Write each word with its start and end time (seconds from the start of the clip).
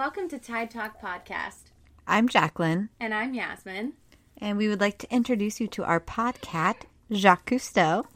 Welcome 0.00 0.28
to 0.30 0.38
Tide 0.38 0.70
Talk 0.70 0.98
Podcast. 0.98 1.72
I'm 2.06 2.26
Jacqueline, 2.26 2.88
And 2.98 3.12
I'm 3.12 3.34
Yasmin. 3.34 3.92
and 4.38 4.56
we 4.56 4.66
would 4.66 4.80
like 4.80 4.96
to 4.96 5.14
introduce 5.14 5.60
you 5.60 5.68
to 5.68 5.84
our 5.84 6.00
podcat, 6.00 6.84
Jacques 7.12 7.44
Cousteau. 7.50 8.06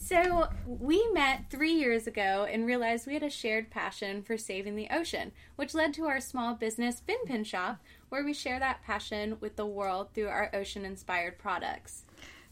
So, 0.00 0.48
we 0.66 1.06
met 1.12 1.50
three 1.50 1.72
years 1.74 2.06
ago 2.08 2.48
and 2.50 2.66
realized 2.66 3.06
we 3.06 3.14
had 3.14 3.22
a 3.22 3.30
shared 3.30 3.70
passion 3.70 4.22
for 4.22 4.36
saving 4.38 4.74
the 4.74 4.88
ocean, 4.90 5.30
which 5.54 5.74
led 5.74 5.92
to 5.94 6.06
our 6.06 6.18
small 6.20 6.54
business, 6.54 7.00
Finpin 7.06 7.44
Shop, 7.44 7.78
where 8.08 8.24
we 8.24 8.32
share 8.32 8.58
that 8.58 8.82
passion 8.82 9.36
with 9.38 9.56
the 9.56 9.66
world 9.66 10.08
through 10.14 10.28
our 10.28 10.50
ocean 10.52 10.84
inspired 10.84 11.38
products. 11.38 12.04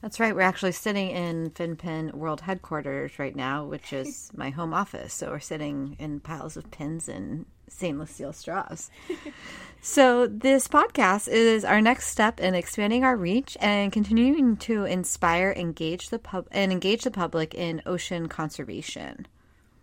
That's 0.06 0.20
right, 0.20 0.37
we're 0.37 0.42
actually 0.42 0.70
sitting 0.70 1.10
in 1.10 1.51
FinPin 1.51 2.14
World 2.14 2.41
Headquarters 2.42 3.19
right 3.19 3.34
now, 3.34 3.64
which 3.64 3.92
is 3.92 4.30
my 4.37 4.51
home 4.51 4.73
office. 4.73 5.12
So 5.12 5.30
we're 5.30 5.41
sitting 5.41 5.97
in 5.98 6.20
piles 6.20 6.56
of 6.56 6.70
pins 6.70 7.09
and 7.09 7.45
stainless 7.66 8.12
steel 8.12 8.33
straws. 8.33 8.88
so 9.83 10.28
this 10.28 10.69
podcast 10.69 11.27
is 11.27 11.64
our 11.64 11.80
next 11.80 12.06
step 12.06 12.38
in 12.38 12.55
expanding 12.55 13.02
our 13.02 13.16
reach 13.16 13.56
and 13.61 13.91
continuing 13.91 14.56
to 14.58 14.84
inspire, 14.84 15.53
engage 15.56 16.11
the 16.11 16.20
pub 16.20 16.47
and 16.53 16.70
engage 16.70 17.03
the 17.03 17.11
public 17.11 17.53
in 17.53 17.83
ocean 17.84 18.28
conservation. 18.28 19.27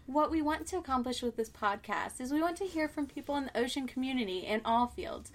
What 0.05 0.31
we 0.31 0.42
want 0.42 0.67
to 0.67 0.78
accomplish 0.78 1.22
with 1.22 1.36
this 1.36 1.50
podcast 1.50 2.22
is 2.22 2.31
we 2.31 2.39
want 2.39 2.55
to 2.59 2.66
hear 2.66 2.88
from 2.88 3.08
people 3.08 3.36
in 3.36 3.44
the 3.48 3.59
ocean 3.59 3.88
community 3.88 4.39
in 4.39 4.61
all 4.64 4.88
fields. 4.88 5.33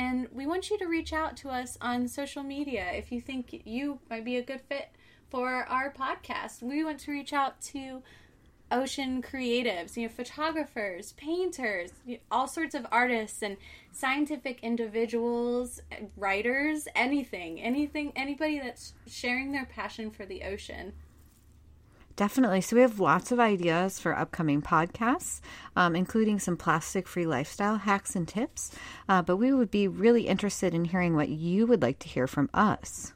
And 0.00 0.28
we 0.32 0.46
want 0.46 0.70
you 0.70 0.78
to 0.78 0.86
reach 0.86 1.12
out 1.12 1.36
to 1.38 1.50
us 1.50 1.76
on 1.78 2.08
social 2.08 2.42
media 2.42 2.86
if 2.94 3.12
you 3.12 3.20
think 3.20 3.60
you 3.66 3.98
might 4.08 4.24
be 4.24 4.38
a 4.38 4.42
good 4.42 4.62
fit 4.62 4.88
for 5.28 5.66
our 5.68 5.92
podcast. 5.92 6.62
We 6.62 6.82
want 6.82 7.00
to 7.00 7.12
reach 7.12 7.34
out 7.34 7.60
to 7.72 8.02
ocean 8.72 9.20
creatives, 9.20 9.98
you 9.98 10.04
know, 10.04 10.08
photographers, 10.08 11.12
painters, 11.18 11.90
all 12.30 12.48
sorts 12.48 12.74
of 12.74 12.86
artists 12.90 13.42
and 13.42 13.58
scientific 13.92 14.60
individuals, 14.62 15.82
writers, 16.16 16.88
anything, 16.94 17.60
anything, 17.60 18.14
anybody 18.16 18.58
that's 18.58 18.94
sharing 19.06 19.52
their 19.52 19.66
passion 19.66 20.10
for 20.10 20.24
the 20.24 20.44
ocean. 20.44 20.94
Definitely. 22.20 22.60
So 22.60 22.76
we 22.76 22.82
have 22.82 23.00
lots 23.00 23.32
of 23.32 23.40
ideas 23.40 23.98
for 23.98 24.14
upcoming 24.14 24.60
podcasts, 24.60 25.40
um, 25.74 25.96
including 25.96 26.38
some 26.38 26.54
plastic-free 26.54 27.24
lifestyle 27.24 27.78
hacks 27.78 28.14
and 28.14 28.28
tips. 28.28 28.72
Uh, 29.08 29.22
but 29.22 29.38
we 29.38 29.54
would 29.54 29.70
be 29.70 29.88
really 29.88 30.26
interested 30.28 30.74
in 30.74 30.84
hearing 30.84 31.16
what 31.16 31.30
you 31.30 31.66
would 31.66 31.80
like 31.80 31.98
to 32.00 32.08
hear 32.08 32.26
from 32.26 32.50
us. 32.52 33.14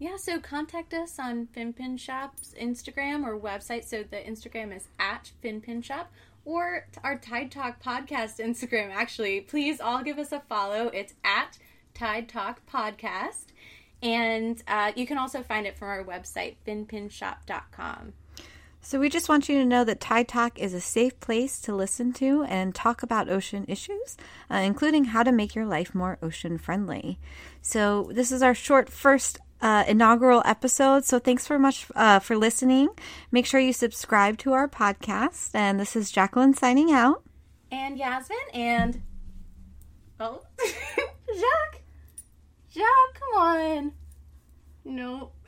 Yeah, 0.00 0.16
so 0.16 0.40
contact 0.40 0.92
us 0.92 1.16
on 1.20 1.46
FinPin 1.56 1.96
Shop's 1.96 2.52
Instagram 2.60 3.24
or 3.24 3.38
website. 3.38 3.84
So 3.84 4.02
the 4.02 4.16
Instagram 4.16 4.76
is 4.76 4.88
at 4.98 5.30
FinPin 5.44 5.84
Shop 5.84 6.10
or 6.44 6.88
our 7.04 7.16
Tide 7.16 7.52
Talk 7.52 7.80
podcast 7.80 8.44
Instagram. 8.44 8.90
Actually, 8.92 9.42
please 9.42 9.80
all 9.80 10.02
give 10.02 10.18
us 10.18 10.32
a 10.32 10.40
follow. 10.40 10.88
It's 10.88 11.14
at 11.22 11.56
Tide 11.94 12.28
Talk 12.28 12.62
Podcast. 12.66 13.44
And 14.02 14.62
uh, 14.66 14.92
you 14.96 15.06
can 15.06 15.18
also 15.18 15.42
find 15.42 15.66
it 15.66 15.76
from 15.76 15.88
our 15.88 16.04
website, 16.04 16.56
finpinshop.com. 16.66 18.14
So 18.82 18.98
we 18.98 19.10
just 19.10 19.28
want 19.28 19.48
you 19.48 19.58
to 19.58 19.64
know 19.64 19.84
that 19.84 20.00
Tide 20.00 20.26
Talk 20.26 20.58
is 20.58 20.72
a 20.72 20.80
safe 20.80 21.20
place 21.20 21.60
to 21.60 21.74
listen 21.74 22.14
to 22.14 22.44
and 22.44 22.74
talk 22.74 23.02
about 23.02 23.28
ocean 23.28 23.66
issues, 23.68 24.16
uh, 24.50 24.56
including 24.56 25.06
how 25.06 25.22
to 25.22 25.32
make 25.32 25.54
your 25.54 25.66
life 25.66 25.94
more 25.94 26.18
ocean 26.22 26.56
friendly. 26.56 27.18
So 27.60 28.10
this 28.14 28.32
is 28.32 28.42
our 28.42 28.54
short 28.54 28.88
first 28.88 29.38
uh, 29.60 29.84
inaugural 29.86 30.42
episode. 30.46 31.04
So 31.04 31.18
thanks 31.18 31.46
very 31.46 31.60
much 31.60 31.86
uh, 31.94 32.20
for 32.20 32.36
listening. 32.36 32.88
Make 33.30 33.44
sure 33.44 33.60
you 33.60 33.74
subscribe 33.74 34.38
to 34.38 34.54
our 34.54 34.66
podcast. 34.66 35.50
And 35.54 35.78
this 35.78 35.94
is 35.94 36.10
Jacqueline 36.10 36.54
signing 36.54 36.90
out. 36.90 37.22
And 37.70 37.98
Yasmin 37.98 38.38
and. 38.54 39.02
Oh, 40.18 40.42
Jacques! 40.66 41.82
Jacques, 42.72 43.20
come 43.20 43.42
on! 43.42 43.92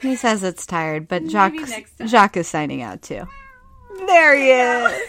He 0.00 0.16
says 0.16 0.42
it's 0.42 0.66
tired, 0.66 1.08
but 1.08 1.26
Jacques. 1.26 1.54
Jacques 2.06 2.36
is 2.36 2.48
signing 2.48 2.82
out 2.82 3.02
too. 3.02 3.26
There 4.06 4.36
he 4.36 4.50
is. 4.50 5.02